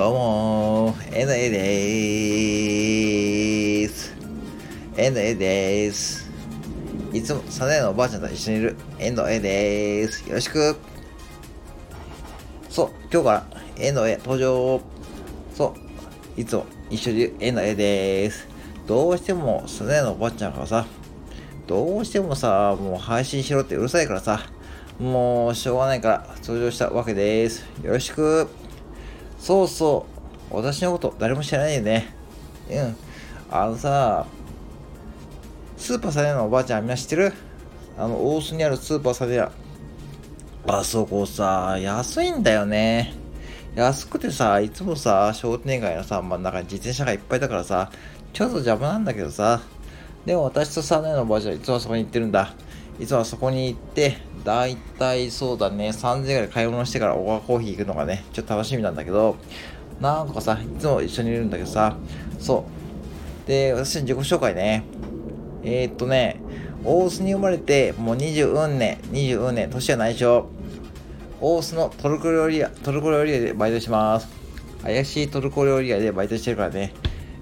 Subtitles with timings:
[0.00, 4.16] どうもー、N A でーす。
[4.96, 6.30] N A でーす。
[7.12, 10.26] いつもサネのおばあちゃんと一緒にいる N A でーす。
[10.26, 10.74] よろしく。
[12.70, 14.80] そう、今日から N A 登場。
[15.54, 15.74] そ
[16.34, 18.48] う、いつも一緒にいる N A でーす。
[18.86, 20.86] どうしてもサネのおばあちゃんからさ、
[21.66, 24.46] どうしてもさ、もう配信しろってうるさいからさ、
[24.98, 27.66] もうしょうがないから登場したわけです。
[27.82, 28.48] よろしく。
[29.40, 30.06] そうそ
[30.52, 30.56] う。
[30.56, 32.14] 私のこと誰も知らないよね。
[32.70, 32.96] うん。
[33.50, 34.26] あのさ、
[35.76, 37.32] スーパーサネのおばあちゃんみんな知ってる？
[37.98, 39.50] あの、大須にあるスーパーサネ屋。
[40.68, 43.14] あそこさ、安いんだよね。
[43.74, 47.90] 安くてさ、いつもさ、商店街のさ、真ん中に自転車がいっぱいだからさ、
[48.32, 49.62] ちょっと邪魔なんだけどさ、
[50.26, 52.54] でも私とサネのおばあちゃんいつもそこに行ってるんだ。
[52.98, 59.36] いつもそこに行って、だいたいそうだね、3000円ぐらい買い物してからオガコーヒー行くのがね、ちょっと楽しみなんだけど、
[60.00, 61.96] なんかさ、いつも一緒にいるんだけどさ、
[62.38, 62.64] そ
[63.44, 63.48] う。
[63.48, 64.84] で、私の自己紹介ね。
[65.62, 66.40] えー、っとね、
[66.84, 70.46] 大須に生まれて、もう20運年、20運年、年は内緒。
[71.40, 74.28] 大須のトルコ料理屋、トルコ料理屋でバイトします。
[74.82, 76.92] 怪しいトルコ料理屋でバイトしてるからね。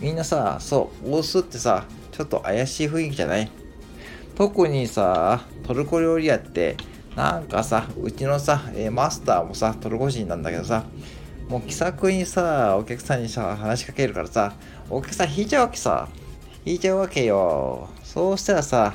[0.00, 3.50] みんなさ、そう、大須ってさ、ちょっと怪しい雰囲気じゃない？
[4.34, 6.76] 特にさ、トルコ料理屋って、
[7.14, 10.84] なんかさ、うちのさ、マスターもさ、トルコ人なんだけどさ、
[11.48, 14.54] もう気さくにさ、お客さんにさ、話しかけるからさ、
[14.90, 16.08] お客さん引いちゃうわけさ。
[16.64, 17.88] 引いちゃうわけよ。
[18.02, 18.94] そうしたらさ、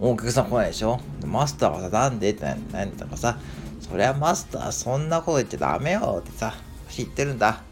[0.00, 0.98] お客さん来ないでしょ？
[1.26, 2.30] マスターはさ、なんで？
[2.30, 3.38] って何だかさ、
[3.80, 6.54] そりゃマスターそんなこと言っちゃダメよってさ、
[6.88, 7.62] 知ってるんだ。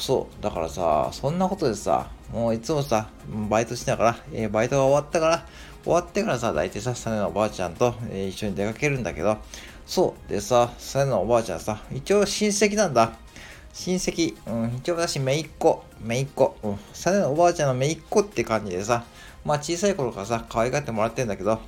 [0.00, 0.42] そう。
[0.42, 3.10] だからさ、そんなことでさ、もういつもさ、
[3.48, 5.46] バイトしながら、えー、バイトが終わったから、
[5.84, 9.36] 終わってからさ、大体さ、サネのおばあちゃんと、えー、一緒に出かけるんだけど、
[9.86, 10.30] そう。
[10.30, 13.12] でさ、サネのおばあちゃんさ、一応親戚なんだ。
[13.74, 19.04] 親戚、うん、一応私、めいっ子、めいっ子、うん、サネのおばあちゃんのめいっ子って感じでさ、
[19.44, 21.60] まあ小さい頃からさ、可愛がってもらってんだけど、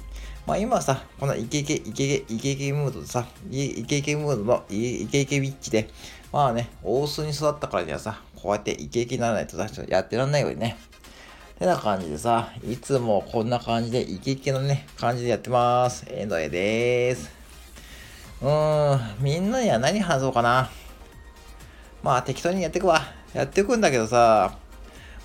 [0.46, 5.88] まあ今さ、このイケイケ、イケイケ、イケイケムードでさ、イケイケムードのイケイケビッチで、
[6.32, 10.78] まあね、大須に育ったからにはさ、こうやってイケイケにならないとさ、やってらんないよね。
[11.58, 16.04] てな感じでさ、いつもこんな感じでイケイケのね、感じでやってます。
[16.08, 17.30] えのえでーす。
[18.40, 20.70] うーん、みんなには何話そうかな。
[22.02, 23.00] まあ適当にやっていくわ。
[23.32, 24.56] やっていくんだけどさ、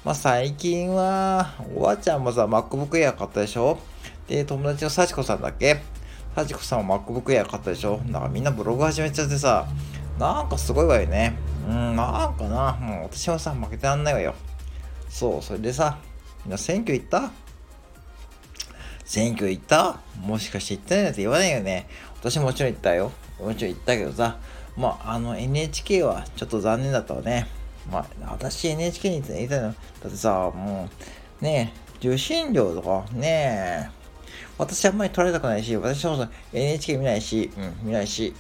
[0.06, 3.80] まあ最近は、おばあちゃんもさ、MacBook Air 買ったでしょ
[4.28, 5.82] で、友達の幸子さんだっけ
[6.36, 9.66] 幸子さんも MacBook Air 買ったでしょなんかみんなブログ始めちゃってさ、
[10.18, 11.38] なんかすごいわよね。
[11.68, 12.74] うん、なんかな。
[12.80, 14.36] もう私はさ、負けてらんないわよ。
[15.10, 15.98] そう、それでさ、
[16.46, 17.32] みんな選挙行った？
[19.06, 20.00] 選挙行った？
[20.20, 21.88] もしかして行ってないなんて言わないよね。
[22.20, 23.12] 私もちろん行ったよ。
[23.40, 24.38] もちろん行ったけどさ、
[24.76, 27.48] まあ、あの NHK はちょっと残念だったわね。
[27.92, 29.62] まあ、私 NHK に行ったの。
[29.62, 29.70] だ
[30.08, 30.90] ってさ、も
[31.42, 33.90] う、ねえ、受信料とか、ねえ、
[34.58, 38.34] 私あんまり取られたくないし、私も NHK 見ないし、うん、見ないし、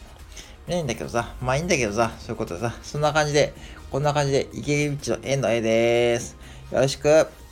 [0.68, 3.54] ねえんだけどさ、まあいいんだけどさ、そういうことでさ、そんな感じで、
[3.90, 6.36] こんな感じで、池口の円の絵でーす。
[6.72, 7.47] よろしく。